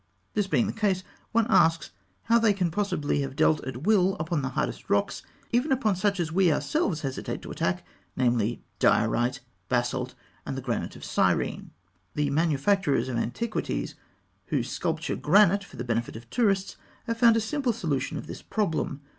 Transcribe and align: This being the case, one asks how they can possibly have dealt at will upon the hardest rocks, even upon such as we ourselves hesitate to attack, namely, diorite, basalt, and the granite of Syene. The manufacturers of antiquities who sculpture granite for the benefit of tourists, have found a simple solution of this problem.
This 0.33 0.47
being 0.47 0.65
the 0.65 0.73
case, 0.73 1.03
one 1.31 1.45
asks 1.47 1.91
how 2.23 2.39
they 2.39 2.53
can 2.53 2.71
possibly 2.71 3.21
have 3.21 3.35
dealt 3.35 3.63
at 3.67 3.83
will 3.83 4.15
upon 4.15 4.41
the 4.41 4.49
hardest 4.49 4.89
rocks, 4.89 5.21
even 5.51 5.71
upon 5.71 5.95
such 5.95 6.19
as 6.19 6.31
we 6.31 6.51
ourselves 6.51 7.01
hesitate 7.01 7.43
to 7.43 7.51
attack, 7.51 7.85
namely, 8.15 8.63
diorite, 8.79 9.41
basalt, 9.69 10.15
and 10.43 10.57
the 10.57 10.61
granite 10.63 10.95
of 10.95 11.05
Syene. 11.05 11.69
The 12.15 12.31
manufacturers 12.31 13.09
of 13.09 13.17
antiquities 13.17 13.93
who 14.47 14.63
sculpture 14.63 15.15
granite 15.15 15.63
for 15.63 15.77
the 15.77 15.83
benefit 15.83 16.15
of 16.15 16.27
tourists, 16.31 16.77
have 17.05 17.19
found 17.19 17.37
a 17.37 17.39
simple 17.39 17.71
solution 17.71 18.17
of 18.17 18.25
this 18.25 18.41
problem. 18.41 19.01